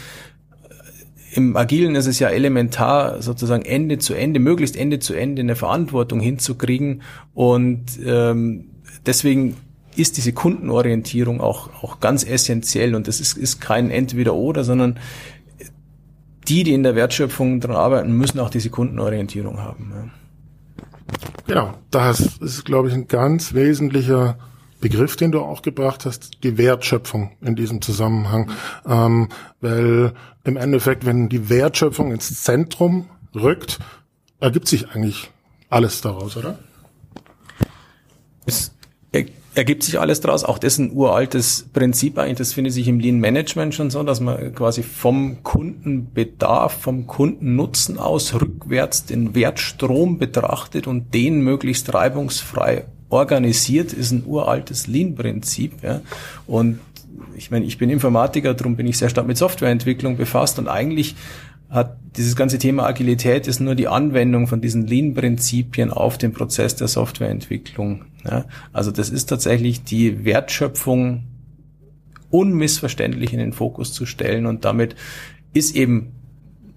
im 1.33 1.57
Agilen 1.57 1.95
ist 1.95 2.07
es 2.07 2.19
ja 2.19 2.29
elementar, 2.29 3.21
sozusagen 3.21 3.65
Ende 3.65 3.99
zu 3.99 4.13
Ende, 4.13 4.39
möglichst 4.39 4.77
Ende 4.77 4.99
zu 4.99 5.13
Ende 5.13 5.41
eine 5.41 5.57
Verantwortung 5.57 6.21
hinzukriegen. 6.21 7.01
Und 7.33 7.99
ähm, 8.03 8.69
deswegen 9.05 9.57
ist 9.95 10.15
diese 10.15 10.31
Kundenorientierung 10.31 11.41
auch, 11.41 11.83
auch 11.83 11.99
ganz 11.99 12.23
essentiell. 12.23 12.95
Und 12.95 13.09
das 13.09 13.19
ist, 13.19 13.37
ist 13.37 13.59
kein 13.59 13.91
Entweder-Oder, 13.91 14.63
sondern 14.63 14.97
die, 16.47 16.63
die 16.63 16.73
in 16.73 16.83
der 16.83 16.95
Wertschöpfung 16.95 17.59
dran 17.59 17.75
arbeiten, 17.75 18.13
müssen 18.13 18.39
auch 18.39 18.49
diese 18.49 18.69
Kundenorientierung 18.69 19.59
haben. 19.59 19.91
Ja. 19.93 20.09
Genau, 21.47 21.73
das 21.91 22.37
ist, 22.37 22.65
glaube 22.65 22.89
ich, 22.89 22.93
ein 22.93 23.07
ganz 23.07 23.53
wesentlicher 23.53 24.37
Begriff, 24.79 25.15
den 25.15 25.31
du 25.31 25.41
auch 25.41 25.61
gebracht 25.61 26.05
hast, 26.05 26.43
die 26.43 26.57
Wertschöpfung 26.57 27.31
in 27.41 27.55
diesem 27.55 27.81
Zusammenhang. 27.81 28.51
Ähm, 28.85 29.29
weil 29.59 30.13
im 30.43 30.57
Endeffekt, 30.57 31.05
wenn 31.05 31.27
die 31.27 31.49
Wertschöpfung 31.49 32.11
ins 32.11 32.43
Zentrum 32.43 33.09
rückt, 33.35 33.79
ergibt 34.39 34.67
sich 34.67 34.89
eigentlich 34.91 35.31
alles 35.69 36.01
daraus, 36.01 36.37
oder? 36.37 36.59
Es 38.45 38.71
ergibt 39.55 39.83
sich 39.83 39.99
alles 39.99 40.21
daraus. 40.21 40.43
Auch 40.43 40.59
das 40.59 40.73
ist 40.73 40.79
ein 40.79 40.91
uraltes 40.93 41.67
Prinzip 41.73 42.17
eigentlich. 42.17 42.37
Das 42.37 42.53
findet 42.53 42.73
sich 42.73 42.87
im 42.87 42.99
Lean 42.99 43.19
Management 43.19 43.73
schon 43.73 43.89
so, 43.89 44.03
dass 44.03 44.19
man 44.19 44.53
quasi 44.53 44.83
vom 44.83 45.43
Kundenbedarf, 45.43 46.73
vom 46.73 47.07
Kundennutzen 47.07 47.97
aus 47.97 48.33
rückwärts 48.33 49.05
den 49.05 49.35
Wertstrom 49.35 50.17
betrachtet 50.17 50.87
und 50.87 51.13
den 51.13 51.41
möglichst 51.41 51.93
reibungsfrei 51.93 52.85
organisiert, 53.09 53.91
ist 53.91 54.11
ein 54.11 54.23
uraltes 54.25 54.87
Lean-Prinzip. 54.87 55.83
Ja. 55.83 56.01
Und 56.45 56.79
ich 57.35 57.51
meine, 57.51 57.65
ich 57.65 57.77
bin 57.77 57.89
Informatiker, 57.89 58.53
darum 58.53 58.75
bin 58.75 58.85
ich 58.85 58.97
sehr 58.97 59.09
stark 59.09 59.27
mit 59.27 59.37
Softwareentwicklung 59.37 60.17
befasst 60.17 60.59
und 60.59 60.67
eigentlich 60.67 61.15
hat 61.69 61.97
dieses 62.17 62.35
ganze 62.35 62.57
Thema 62.57 62.85
Agilität 62.87 63.47
ist 63.47 63.59
nur 63.59 63.75
die 63.75 63.87
Anwendung 63.87 64.47
von 64.47 64.61
diesen 64.61 64.87
Lean-Prinzipien 64.87 65.91
auf 65.91 66.17
den 66.17 66.33
Prozess 66.33 66.75
der 66.75 66.87
Softwareentwicklung. 66.87 68.05
Ja, 68.25 68.45
also 68.73 68.91
das 68.91 69.09
ist 69.09 69.27
tatsächlich 69.27 69.83
die 69.83 70.25
Wertschöpfung 70.25 71.25
unmissverständlich 72.31 73.33
in 73.33 73.39
den 73.39 73.53
Fokus 73.53 73.93
zu 73.93 74.05
stellen 74.05 74.45
und 74.45 74.65
damit 74.65 74.95
ist 75.53 75.75
eben 75.75 76.13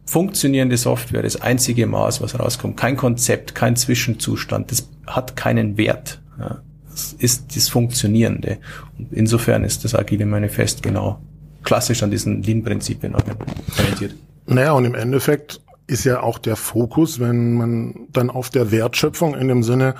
funktionierende 0.05 0.77
Software 0.77 1.23
das 1.23 1.41
einzige 1.41 1.87
Maß, 1.87 2.21
was 2.21 2.39
rauskommt. 2.39 2.77
Kein 2.77 2.97
Konzept, 2.97 3.55
kein 3.55 3.77
Zwischenzustand, 3.77 4.71
das 4.71 4.91
hat 5.07 5.37
keinen 5.37 5.79
Wert. 5.79 6.21
Ja, 6.39 6.63
das 6.91 7.15
ist 7.15 7.57
das 7.57 7.69
Funktionierende. 7.69 8.59
Und 8.99 9.13
insofern 9.13 9.65
ist 9.65 9.85
das 9.85 9.95
Agile 9.95 10.27
Manifest 10.27 10.83
genau 10.83 11.21
klassisch 11.63 12.03
an 12.03 12.11
diesen 12.11 12.43
Lean-Prinzipien 12.43 13.15
orientiert. 13.15 14.15
Naja, 14.47 14.73
und 14.73 14.85
im 14.85 14.95
Endeffekt 14.95 15.61
ist 15.87 16.05
ja 16.05 16.23
auch 16.23 16.39
der 16.39 16.57
Fokus, 16.57 17.21
wenn 17.21 17.55
man 17.55 18.09
dann 18.11 18.31
auf 18.31 18.51
der 18.51 18.71
Wertschöpfung 18.71 19.35
in 19.35 19.49
dem 19.49 19.63
Sinne 19.63 19.95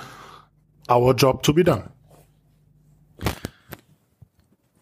our 0.91 1.15
job 1.15 1.43
to 1.43 1.53
be 1.53 1.65
done. 1.65 1.91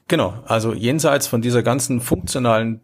Genau, 0.09 0.43
also 0.47 0.73
jenseits 0.73 1.26
von 1.26 1.40
dieser 1.40 1.62
ganzen 1.62 2.00
funktionalen 2.00 2.81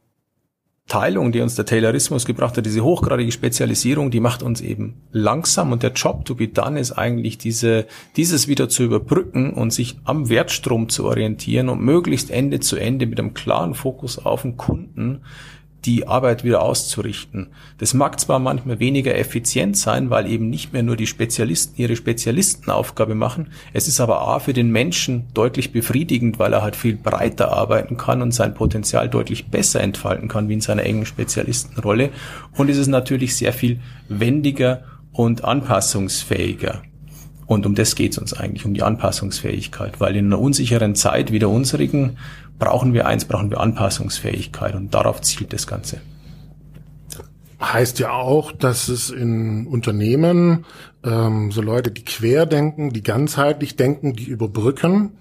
Teilung, 0.86 1.32
die 1.32 1.40
uns 1.40 1.56
der 1.56 1.66
Taylorismus 1.66 2.24
gebracht 2.24 2.56
hat, 2.56 2.64
diese 2.64 2.84
hochgradige 2.84 3.32
Spezialisierung, 3.32 4.12
die 4.12 4.20
macht 4.20 4.44
uns 4.44 4.60
eben 4.60 5.02
langsam 5.10 5.72
und 5.72 5.82
der 5.82 5.90
Job 5.92 6.24
to 6.24 6.36
be 6.36 6.46
done 6.46 6.78
ist 6.78 6.92
eigentlich 6.92 7.38
diese, 7.38 7.86
dieses 8.14 8.46
wieder 8.46 8.68
zu 8.68 8.84
überbrücken 8.84 9.52
und 9.52 9.72
sich 9.72 9.98
am 10.04 10.28
Wertstrom 10.28 10.88
zu 10.88 11.04
orientieren 11.06 11.68
und 11.68 11.80
möglichst 11.80 12.30
Ende 12.30 12.60
zu 12.60 12.76
Ende 12.76 13.06
mit 13.06 13.18
einem 13.18 13.34
klaren 13.34 13.74
Fokus 13.74 14.24
auf 14.24 14.42
den 14.42 14.56
Kunden 14.56 15.22
die 15.86 16.06
Arbeit 16.06 16.44
wieder 16.44 16.62
auszurichten. 16.62 17.48
Das 17.78 17.94
mag 17.94 18.18
zwar 18.18 18.38
manchmal 18.38 18.80
weniger 18.80 19.16
effizient 19.16 19.76
sein, 19.76 20.10
weil 20.10 20.26
eben 20.26 20.50
nicht 20.50 20.72
mehr 20.72 20.82
nur 20.82 20.96
die 20.96 21.06
Spezialisten 21.06 21.80
ihre 21.80 21.96
Spezialistenaufgabe 21.96 23.14
machen. 23.14 23.48
Es 23.72 23.86
ist 23.86 24.00
aber 24.00 24.20
A 24.22 24.40
für 24.40 24.52
den 24.52 24.70
Menschen 24.70 25.26
deutlich 25.32 25.72
befriedigend, 25.72 26.38
weil 26.38 26.52
er 26.52 26.62
halt 26.62 26.76
viel 26.76 26.96
breiter 26.96 27.52
arbeiten 27.52 27.96
kann 27.96 28.20
und 28.20 28.32
sein 28.32 28.54
Potenzial 28.54 29.08
deutlich 29.08 29.46
besser 29.46 29.80
entfalten 29.80 30.28
kann 30.28 30.48
wie 30.48 30.54
in 30.54 30.60
seiner 30.60 30.82
engen 30.82 31.06
Spezialistenrolle. 31.06 32.10
Und 32.56 32.68
es 32.68 32.76
ist 32.76 32.88
natürlich 32.88 33.36
sehr 33.36 33.52
viel 33.52 33.80
wendiger 34.08 34.82
und 35.12 35.44
anpassungsfähiger. 35.44 36.82
Und 37.46 37.64
um 37.64 37.74
das 37.74 37.94
geht 37.94 38.12
es 38.12 38.18
uns 38.18 38.32
eigentlich, 38.32 38.64
um 38.64 38.74
die 38.74 38.82
Anpassungsfähigkeit, 38.82 40.00
weil 40.00 40.16
in 40.16 40.26
einer 40.26 40.40
unsicheren 40.40 40.94
Zeit 40.94 41.30
wie 41.32 41.38
der 41.38 41.48
unsrigen 41.48 42.18
brauchen 42.58 42.92
wir 42.92 43.06
eins, 43.06 43.24
brauchen 43.24 43.50
wir 43.50 43.60
Anpassungsfähigkeit 43.60 44.74
und 44.74 44.94
darauf 44.94 45.20
zielt 45.20 45.52
das 45.52 45.66
Ganze. 45.66 46.00
Heißt 47.60 47.98
ja 48.00 48.12
auch, 48.12 48.52
dass 48.52 48.88
es 48.88 49.10
in 49.10 49.66
Unternehmen 49.66 50.66
ähm, 51.04 51.52
so 51.52 51.62
Leute, 51.62 51.90
die 51.90 52.04
querdenken, 52.04 52.90
die 52.92 53.02
ganzheitlich 53.02 53.76
denken, 53.76 54.14
die 54.14 54.24
überbrücken, 54.24 55.12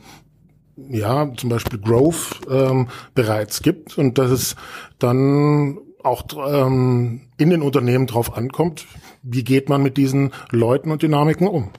ja, 0.89 1.31
zum 1.37 1.49
Beispiel 1.49 1.79
Growth 1.79 2.41
ähm, 2.49 2.89
bereits 3.13 3.61
gibt 3.61 3.97
und 3.97 4.17
dass 4.17 4.31
es 4.31 4.55
dann 4.99 5.77
auch 6.03 6.23
ähm, 6.47 7.21
in 7.37 7.49
den 7.49 7.61
Unternehmen 7.61 8.07
drauf 8.07 8.37
ankommt, 8.37 8.85
wie 9.23 9.43
geht 9.43 9.69
man 9.69 9.81
mit 9.81 9.97
diesen 9.97 10.31
Leuten 10.51 10.91
und 10.91 11.01
Dynamiken 11.01 11.47
um? 11.47 11.69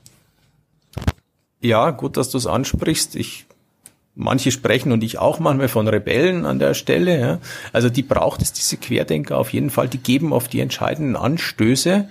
Ja, 1.67 1.91
gut, 1.91 2.17
dass 2.17 2.31
du 2.31 2.39
es 2.39 2.47
ansprichst. 2.47 3.17
Ich 3.17 3.47
manche 4.15 4.53
sprechen 4.53 4.93
und 4.93 5.03
ich 5.03 5.19
auch 5.19 5.41
manchmal 5.41 5.67
von 5.67 5.89
Rebellen 5.89 6.47
an 6.47 6.61
der 6.61 6.75
Stelle. 6.75 7.19
Ja. 7.19 7.39
Also 7.73 7.91
die 7.91 8.05
braucht 8.05 8.41
es, 8.41 8.53
diese 8.53 8.77
Querdenker 8.77 9.37
auf 9.37 9.53
jeden 9.53 9.71
Fall. 9.71 9.89
Die 9.89 9.99
geben 9.99 10.33
auf 10.33 10.47
die 10.47 10.61
entscheidenden 10.61 11.17
Anstöße. 11.17 12.09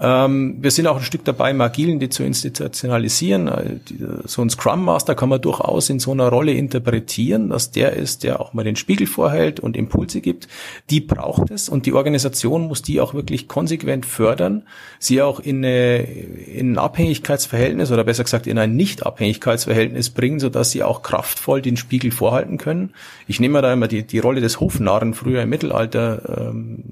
Ähm, 0.00 0.56
wir 0.60 0.70
sind 0.72 0.86
auch 0.88 0.96
ein 0.96 1.02
Stück 1.02 1.24
dabei, 1.24 1.52
im 1.52 1.60
Agilen 1.60 2.00
die 2.00 2.08
zu 2.08 2.24
institutionalisieren. 2.24 3.48
Äh, 3.48 3.78
so 4.24 4.42
ein 4.42 4.50
Scrum 4.50 4.84
Master 4.84 5.14
kann 5.14 5.28
man 5.28 5.40
durchaus 5.40 5.88
in 5.88 6.00
so 6.00 6.10
einer 6.10 6.28
Rolle 6.28 6.52
interpretieren, 6.52 7.50
dass 7.50 7.70
der 7.70 7.92
ist, 7.92 8.24
der 8.24 8.40
auch 8.40 8.54
mal 8.54 8.64
den 8.64 8.76
Spiegel 8.76 9.06
vorhält 9.06 9.60
und 9.60 9.76
Impulse 9.76 10.20
gibt. 10.20 10.48
Die 10.90 11.00
braucht 11.00 11.50
es 11.50 11.68
und 11.68 11.86
die 11.86 11.92
Organisation 11.92 12.66
muss 12.66 12.82
die 12.82 13.00
auch 13.00 13.14
wirklich 13.14 13.46
konsequent 13.46 14.04
fördern, 14.04 14.64
sie 14.98 15.22
auch 15.22 15.38
in, 15.38 15.64
eine, 15.64 16.02
in 16.02 16.72
ein 16.72 16.78
Abhängigkeitsverhältnis 16.78 17.92
oder 17.92 18.04
besser 18.04 18.24
gesagt 18.24 18.46
in 18.46 18.58
ein 18.58 18.74
Nicht-Abhängigkeitsverhältnis 18.74 20.10
bringen, 20.10 20.40
sodass 20.40 20.72
sie 20.72 20.82
auch 20.82 21.02
kraftvoll 21.02 21.62
den 21.62 21.76
Spiegel 21.76 22.10
vorhalten 22.10 22.58
können. 22.58 22.94
Ich 23.28 23.38
nehme 23.38 23.62
da 23.62 23.72
immer 23.72 23.88
die, 23.88 24.04
die 24.04 24.18
Rolle 24.18 24.40
des 24.40 24.58
Hofnarren 24.58 25.14
früher 25.14 25.42
im 25.42 25.50
Mittelalter 25.50 26.50
ähm, 26.50 26.83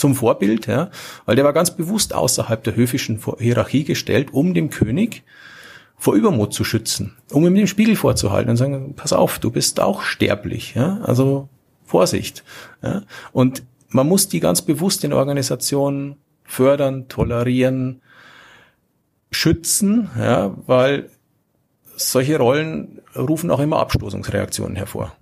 zum 0.00 0.14
Vorbild, 0.14 0.66
ja, 0.66 0.90
weil 1.26 1.36
der 1.36 1.44
war 1.44 1.52
ganz 1.52 1.76
bewusst 1.76 2.14
außerhalb 2.14 2.64
der 2.64 2.74
höfischen 2.74 3.20
Hierarchie 3.38 3.84
gestellt, 3.84 4.32
um 4.32 4.54
dem 4.54 4.70
König 4.70 5.22
vor 5.96 6.14
Übermut 6.14 6.54
zu 6.54 6.64
schützen, 6.64 7.16
um 7.30 7.46
ihm 7.46 7.54
den 7.54 7.66
Spiegel 7.66 7.94
vorzuhalten 7.94 8.50
und 8.50 8.56
sagen, 8.56 8.94
pass 8.96 9.12
auf, 9.12 9.38
du 9.38 9.50
bist 9.50 9.80
auch 9.80 10.02
sterblich, 10.02 10.74
ja, 10.74 10.98
also 11.02 11.48
Vorsicht. 11.84 12.42
Ja? 12.82 13.02
Und 13.32 13.62
man 13.88 14.08
muss 14.08 14.28
die 14.28 14.40
ganz 14.40 14.62
bewusst 14.62 15.04
in 15.04 15.12
Organisationen 15.12 16.16
fördern, 16.44 17.08
tolerieren, 17.08 18.00
schützen, 19.30 20.10
ja, 20.18 20.56
weil 20.66 21.10
solche 21.96 22.38
Rollen 22.38 23.00
rufen 23.14 23.50
auch 23.50 23.60
immer 23.60 23.78
Abstoßungsreaktionen 23.78 24.76
hervor. 24.76 25.12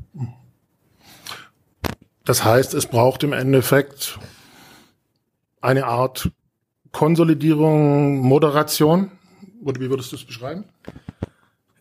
Das 2.24 2.44
heißt, 2.44 2.74
es 2.74 2.86
braucht 2.86 3.24
im 3.24 3.32
Endeffekt 3.32 4.18
eine 5.60 5.86
Art 5.86 6.30
Konsolidierung, 6.92 8.18
Moderation? 8.18 9.10
Oder 9.64 9.80
wie 9.80 9.90
würdest 9.90 10.12
du 10.12 10.16
es 10.16 10.24
beschreiben? 10.24 10.64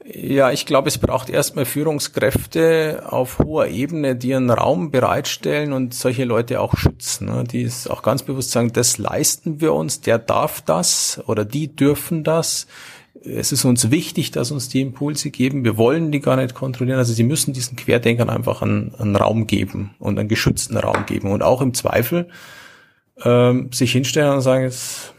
Ja, 0.09 0.51
ich 0.51 0.65
glaube, 0.65 0.87
es 0.87 0.97
braucht 0.99 1.29
erstmal 1.29 1.65
Führungskräfte 1.65 3.03
auf 3.09 3.39
hoher 3.39 3.67
Ebene, 3.67 4.15
die 4.15 4.33
einen 4.33 4.49
Raum 4.49 4.89
bereitstellen 4.89 5.73
und 5.73 5.93
solche 5.93 6.23
Leute 6.23 6.61
auch 6.61 6.77
schützen, 6.77 7.27
ne? 7.27 7.43
die 7.43 7.63
es 7.63 7.89
auch 7.89 8.03
ganz 8.03 8.23
bewusst 8.23 8.51
sagen, 8.51 8.71
das 8.71 8.97
leisten 8.97 9.59
wir 9.59 9.73
uns, 9.73 9.99
der 9.99 10.17
darf 10.17 10.61
das 10.61 11.21
oder 11.27 11.43
die 11.43 11.75
dürfen 11.75 12.23
das. 12.23 12.67
Es 13.21 13.51
ist 13.51 13.65
uns 13.65 13.91
wichtig, 13.91 14.31
dass 14.31 14.51
uns 14.51 14.69
die 14.69 14.79
Impulse 14.79 15.29
geben. 15.29 15.65
Wir 15.65 15.77
wollen 15.77 16.13
die 16.13 16.21
gar 16.21 16.37
nicht 16.37 16.55
kontrollieren. 16.55 16.99
Also 16.99 17.11
sie 17.11 17.23
müssen 17.23 17.51
diesen 17.51 17.75
Querdenkern 17.75 18.29
einfach 18.29 18.61
einen, 18.61 18.95
einen 18.95 19.17
Raum 19.17 19.45
geben 19.45 19.93
und 19.99 20.17
einen 20.17 20.29
geschützten 20.29 20.77
Raum 20.77 21.05
geben. 21.05 21.31
Und 21.31 21.43
auch 21.43 21.61
im 21.61 21.73
Zweifel 21.73 22.29
ähm, 23.23 23.71
sich 23.71 23.91
hinstellen 23.91 24.33
und 24.33 24.41
sagen, 24.41 24.63
jetzt, 24.63 25.13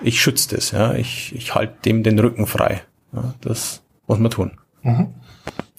ich 0.00 0.20
schütze 0.20 0.54
das, 0.54 0.70
ja, 0.70 0.94
ich, 0.94 1.34
ich 1.34 1.54
halte 1.54 1.74
dem 1.84 2.02
den 2.02 2.18
Rücken 2.18 2.46
frei. 2.46 2.82
Ja, 3.12 3.34
das 3.40 3.82
muss 4.06 4.18
man 4.18 4.30
tun. 4.30 4.52
Mhm. 4.82 5.14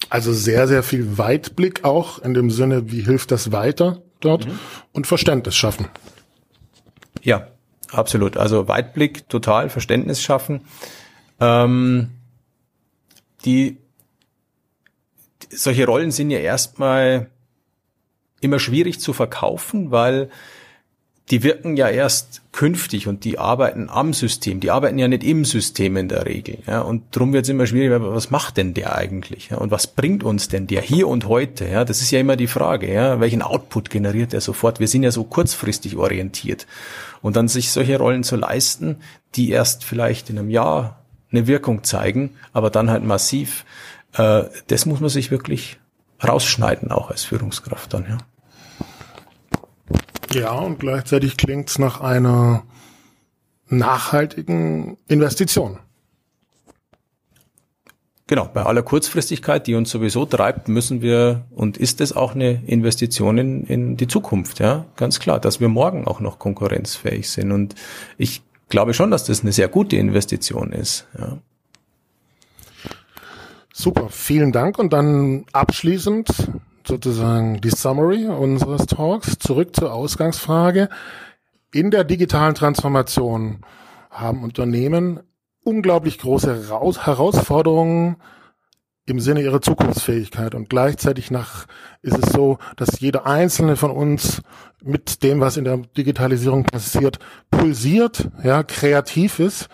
Also 0.08 0.32
sehr, 0.32 0.66
sehr 0.66 0.82
viel 0.82 1.18
Weitblick 1.18 1.84
auch 1.84 2.18
in 2.18 2.34
dem 2.34 2.50
Sinne, 2.50 2.90
wie 2.90 3.02
hilft 3.02 3.30
das 3.30 3.52
weiter 3.52 4.02
dort 4.20 4.46
mhm. 4.46 4.58
und 4.92 5.06
Verständnis 5.06 5.54
schaffen. 5.54 5.86
Ja, 7.22 7.48
absolut. 7.92 8.36
Also 8.36 8.66
Weitblick, 8.68 9.28
total 9.28 9.70
Verständnis 9.70 10.20
schaffen. 10.20 10.62
Ähm, 11.38 12.10
die 13.44 13.78
solche 15.50 15.86
Rollen 15.86 16.10
sind 16.10 16.30
ja 16.30 16.38
erstmal 16.38 17.30
immer 18.40 18.58
schwierig 18.58 19.00
zu 19.00 19.12
verkaufen, 19.12 19.90
weil 19.90 20.30
die 21.30 21.42
wirken 21.42 21.76
ja 21.76 21.88
erst 21.88 22.42
künftig 22.52 23.06
und 23.06 23.24
die 23.24 23.38
arbeiten 23.38 23.88
am 23.88 24.12
System. 24.12 24.60
Die 24.60 24.70
arbeiten 24.70 24.98
ja 24.98 25.06
nicht 25.06 25.22
im 25.22 25.44
System 25.44 25.96
in 25.96 26.08
der 26.08 26.26
Regel. 26.26 26.58
Ja, 26.66 26.80
und 26.80 27.02
darum 27.12 27.32
wird 27.32 27.44
es 27.44 27.48
immer 27.48 27.66
schwieriger, 27.66 28.00
was 28.14 28.30
macht 28.30 28.56
denn 28.56 28.74
der 28.74 28.96
eigentlich? 28.96 29.50
Ja, 29.50 29.58
und 29.58 29.70
was 29.70 29.86
bringt 29.86 30.24
uns 30.24 30.48
denn 30.48 30.66
der 30.66 30.82
hier 30.82 31.06
und 31.06 31.28
heute? 31.28 31.68
Ja, 31.68 31.84
das 31.84 32.00
ist 32.00 32.10
ja 32.10 32.18
immer 32.18 32.36
die 32.36 32.48
Frage. 32.48 32.92
Ja, 32.92 33.20
welchen 33.20 33.42
Output 33.42 33.90
generiert 33.90 34.34
er 34.34 34.40
sofort? 34.40 34.80
Wir 34.80 34.88
sind 34.88 35.04
ja 35.04 35.12
so 35.12 35.24
kurzfristig 35.24 35.96
orientiert. 35.96 36.66
Und 37.22 37.36
dann 37.36 37.48
sich 37.48 37.70
solche 37.70 37.98
Rollen 37.98 38.24
zu 38.24 38.36
leisten, 38.36 38.96
die 39.36 39.50
erst 39.50 39.84
vielleicht 39.84 40.30
in 40.30 40.38
einem 40.38 40.50
Jahr 40.50 41.04
eine 41.30 41.46
Wirkung 41.46 41.84
zeigen, 41.84 42.30
aber 42.52 42.70
dann 42.70 42.90
halt 42.90 43.04
massiv 43.04 43.64
äh, 44.14 44.44
das 44.66 44.86
muss 44.86 45.00
man 45.00 45.10
sich 45.10 45.30
wirklich 45.30 45.78
rausschneiden, 46.22 46.90
auch 46.90 47.10
als 47.10 47.24
Führungskraft 47.24 47.94
dann, 47.94 48.06
ja. 48.08 48.18
Ja, 50.32 50.52
und 50.52 50.78
gleichzeitig 50.78 51.36
klingt's 51.36 51.78
nach 51.78 52.00
einer 52.00 52.62
nachhaltigen 53.68 54.96
Investition. 55.08 55.78
Genau, 58.30 58.44
bei 58.44 58.62
aller 58.62 58.82
Kurzfristigkeit, 58.82 59.66
die 59.66 59.74
uns 59.74 59.90
sowieso 59.90 60.24
treibt, 60.24 60.68
müssen 60.68 61.02
wir 61.02 61.46
und 61.50 61.76
ist 61.78 62.00
es 62.00 62.12
auch 62.12 62.36
eine 62.36 62.62
Investition 62.64 63.38
in, 63.38 63.64
in 63.64 63.96
die 63.96 64.06
Zukunft, 64.06 64.60
ja, 64.60 64.86
ganz 64.94 65.18
klar, 65.18 65.40
dass 65.40 65.58
wir 65.58 65.66
morgen 65.66 66.06
auch 66.06 66.20
noch 66.20 66.38
konkurrenzfähig 66.38 67.28
sind. 67.28 67.50
Und 67.50 67.74
ich 68.18 68.42
glaube 68.68 68.94
schon, 68.94 69.10
dass 69.10 69.24
das 69.24 69.40
eine 69.40 69.50
sehr 69.50 69.66
gute 69.66 69.96
Investition 69.96 70.72
ist. 70.72 71.08
Ja. 71.18 71.38
Super, 73.72 74.08
vielen 74.10 74.52
Dank. 74.52 74.78
Und 74.78 74.92
dann 74.92 75.44
abschließend 75.52 76.28
sozusagen 76.90 77.60
die 77.60 77.70
Summary 77.70 78.26
unseres 78.26 78.86
Talks. 78.86 79.38
Zurück 79.38 79.74
zur 79.74 79.94
Ausgangsfrage. 79.94 80.88
In 81.72 81.90
der 81.90 82.04
digitalen 82.04 82.54
Transformation 82.54 83.60
haben 84.10 84.42
Unternehmen 84.42 85.20
unglaublich 85.62 86.18
große 86.18 86.68
Herausforderungen 86.68 88.16
im 89.06 89.20
Sinne 89.20 89.42
ihrer 89.42 89.60
Zukunftsfähigkeit 89.60 90.54
und 90.54 90.68
gleichzeitig 90.68 91.30
nach 91.30 91.66
ist 92.02 92.18
es 92.18 92.32
so, 92.32 92.58
dass 92.76 93.00
jeder 93.00 93.26
einzelne 93.26 93.76
von 93.76 93.90
uns 93.90 94.42
mit 94.82 95.22
dem, 95.22 95.40
was 95.40 95.56
in 95.56 95.64
der 95.64 95.78
Digitalisierung 95.78 96.64
passiert, 96.64 97.18
pulsiert, 97.50 98.28
ja, 98.42 98.62
kreativ 98.62 99.38
ist. 99.38 99.68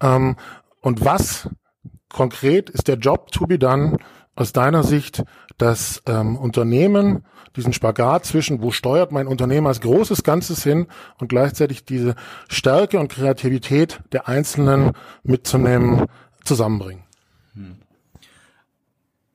Ähm, 0.00 0.36
und 0.80 1.04
was 1.04 1.48
konkret 2.08 2.70
ist 2.70 2.88
der 2.88 2.96
Job 2.96 3.30
to 3.32 3.46
be 3.46 3.58
done 3.58 3.98
aus 4.34 4.52
deiner 4.52 4.84
Sicht, 4.84 5.24
dass 5.58 6.02
ähm, 6.06 6.36
Unternehmen 6.36 7.24
diesen 7.56 7.72
Spagat 7.72 8.24
zwischen, 8.24 8.62
wo 8.62 8.70
steuert 8.70 9.10
mein 9.10 9.26
Unternehmen 9.26 9.66
als 9.66 9.80
großes 9.80 10.22
Ganzes 10.22 10.62
hin 10.62 10.86
und 11.18 11.28
gleichzeitig 11.28 11.84
diese 11.84 12.14
Stärke 12.48 13.00
und 13.00 13.08
Kreativität 13.08 14.00
der 14.12 14.28
Einzelnen 14.28 14.92
mitzunehmen, 15.24 16.06
zusammenbringen. 16.44 17.02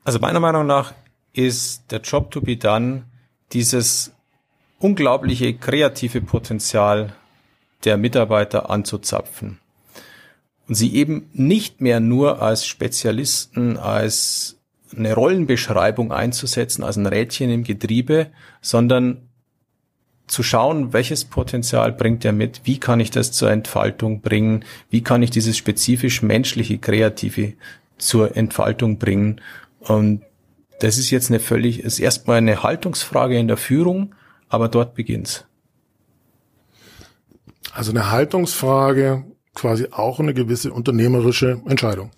Also 0.06 0.20
meiner 0.20 0.40
Meinung 0.40 0.66
nach 0.66 0.94
ist 1.34 1.92
der 1.92 2.02
Job 2.02 2.32
to 2.32 2.42
be 2.42 2.58
done 2.58 3.04
dieses 3.52 4.14
unglaubliche 4.80 5.54
kreative 5.54 6.22
Potenzial 6.22 7.14
der 7.86 7.98
Mitarbeiter 7.98 8.70
anzuzapfen 8.70 9.60
und 10.68 10.76
sie 10.76 10.94
eben 10.96 11.30
nicht 11.34 11.82
mehr 11.82 12.00
nur 12.00 12.42
als 12.42 12.66
Spezialisten, 12.66 13.78
als 13.78 14.58
eine 14.98 15.14
Rollenbeschreibung 15.14 16.12
einzusetzen, 16.12 16.84
als 16.84 16.98
ein 16.98 17.06
Rädchen 17.06 17.50
im 17.50 17.64
Getriebe, 17.64 18.28
sondern 18.62 19.30
zu 20.28 20.44
schauen, 20.44 20.94
welches 20.94 21.26
Potenzial 21.26 21.92
bringt 21.92 22.24
er 22.26 22.32
mit, 22.32 22.62
wie 22.64 22.80
kann 22.80 23.00
ich 23.00 23.12
das 23.12 23.32
zur 23.32 23.52
Entfaltung 23.52 24.22
bringen, 24.22 24.64
wie 24.90 25.04
kann 25.04 25.22
ich 25.22 25.30
dieses 25.30 25.58
spezifisch 25.58 26.22
menschliche, 26.22 26.78
kreative 26.78 27.54
zur 27.98 28.36
Entfaltung 28.36 28.98
bringen. 29.00 29.42
Und 29.80 30.24
das 30.80 30.98
ist 30.98 31.12
jetzt 31.12 31.30
eine 31.30 31.40
völlig, 31.40 31.82
ist 31.82 32.00
erstmal 32.00 32.38
eine 32.38 32.64
Haltungsfrage 32.64 33.38
in 33.38 33.48
der 33.48 33.58
Führung, 33.58 34.16
aber 34.50 34.70
dort 34.70 34.96
beginnt's. 34.96 35.46
Also 37.74 37.92
eine 37.92 38.12
Haltungsfrage, 38.12 39.26
quasi 39.54 39.88
auch 39.92 40.20
eine 40.20 40.34
gewisse 40.34 40.72
unternehmerische 40.72 41.62
Entscheidung. 41.68 42.12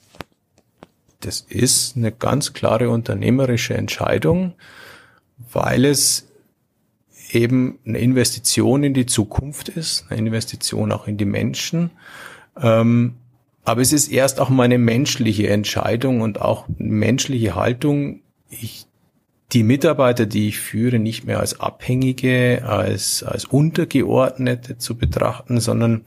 Das 1.19 1.41
ist 1.41 1.95
eine 1.95 2.12
ganz 2.12 2.53
klare 2.53 2.89
unternehmerische 2.89 3.74
Entscheidung, 3.74 4.53
weil 5.51 5.86
es 5.86 6.27
eben 7.31 7.79
eine 7.85 8.00
Investition 8.00 8.83
in 8.83 8.94
die 8.94 9.05
Zukunft 9.05 9.70
ist, 9.70 10.05
eine 10.09 10.27
Investition 10.27 10.92
auch 10.92 11.07
in 11.07 11.18
die 11.18 11.25
Menschen. 11.25 11.92
Ähm, 12.61 13.16
aber 13.63 13.81
es 13.81 13.92
ist 13.92 14.09
erst 14.09 14.40
auch 14.40 14.50
meine 14.50 14.77
menschliche 14.77 15.50
Entscheidung 15.50 16.22
und 16.22 16.40
auch 16.40 16.66
menschliche 16.77 17.55
Haltung. 17.55 18.22
Ich, 18.50 18.85
die 19.51 19.63
Mitarbeiter, 19.63 20.27
die 20.27 20.50
ich 20.50 20.59
führe, 20.59 21.00
nicht 21.00 21.25
mehr 21.25 21.40
als 21.40 21.59
Abhängige, 21.59 22.63
als, 22.66 23.24
als 23.24 23.46
Untergeordnete 23.46 24.77
zu 24.77 24.96
betrachten, 24.96 25.59
sondern 25.59 26.01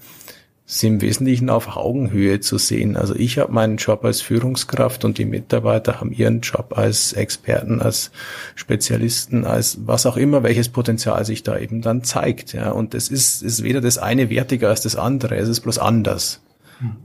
sie 0.71 0.87
im 0.87 1.01
Wesentlichen 1.01 1.49
auf 1.49 1.79
Augenhöhe 1.79 2.41
zu 2.41 2.59
sehen. 2.59 2.99
Also 2.99 3.15
ich 3.15 3.39
habe 3.39 3.51
meinen 3.51 3.79
Job 3.79 4.05
als 4.05 4.21
Führungskraft 4.21 5.03
und 5.07 5.17
die 5.17 5.25
Mitarbeiter 5.25 5.99
haben 5.99 6.13
ihren 6.13 6.43
Job 6.43 6.77
als 6.77 7.15
Experten, 7.15 7.81
als 7.81 8.11
Spezialisten, 8.55 9.47
als 9.47 9.79
was 9.87 10.05
auch 10.05 10.19
immer, 10.19 10.43
welches 10.43 10.69
Potenzial 10.69 11.25
sich 11.25 11.43
da 11.43 11.59
eben 11.59 11.81
dann 11.81 12.05
zeigt. 12.05 12.53
Ja, 12.53 12.71
und 12.71 12.95
es 12.95 13.09
ist, 13.09 13.43
ist 13.43 13.63
weder 13.63 13.81
das 13.81 13.97
eine 13.97 14.29
wertiger 14.29 14.69
als 14.69 14.83
das 14.83 14.95
andere, 14.95 15.37
es 15.37 15.49
ist 15.49 15.61
bloß 15.61 15.79
anders. 15.79 16.43
Hm. 16.81 16.97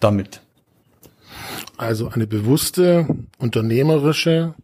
Damit. 0.00 0.42
Also 1.78 2.08
eine 2.08 2.26
bewusste, 2.26 3.06
unternehmerische, 3.38 4.54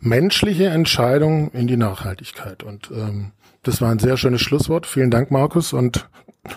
menschliche 0.00 0.66
Entscheidung 0.66 1.50
in 1.52 1.66
die 1.66 1.78
Nachhaltigkeit. 1.78 2.62
Und 2.62 2.90
ähm, 2.94 3.32
das 3.62 3.80
war 3.80 3.90
ein 3.90 3.98
sehr 3.98 4.18
schönes 4.18 4.42
Schlusswort. 4.42 4.86
Vielen 4.86 5.10
Dank, 5.10 5.30
Markus, 5.30 5.72
und 5.72 6.08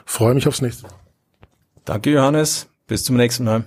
freue 0.05 0.33
mich 0.33 0.47
aufs 0.47 0.61
nächste 0.61 0.83
Mal. 0.83 0.93
Danke, 1.85 2.11
Johannes. 2.11 2.67
Bis 2.87 3.03
zum 3.03 3.17
nächsten 3.17 3.43
Mal. 3.45 3.63